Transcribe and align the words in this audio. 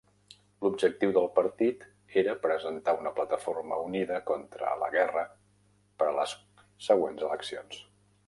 L'objectiu 0.65 1.11
del 1.17 1.27
partit 1.35 1.83
era 2.21 2.33
presentar 2.45 2.95
una 3.03 3.11
plataforma 3.19 3.77
unida 3.89 4.19
contra 4.31 4.73
la 4.85 4.89
guerra 4.97 5.25
per 6.01 6.07
a 6.15 6.15
les 6.21 6.33
següents 6.89 7.29
eleccions. 7.29 7.79